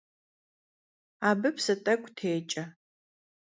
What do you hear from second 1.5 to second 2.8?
psı t'ek'u têç'e.